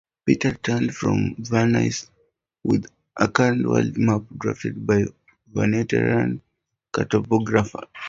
[0.25, 2.09] Peter returned from Venice
[2.63, 5.05] with a current world map drafted by a
[5.53, 6.41] Venetian
[6.91, 7.83] cartographer.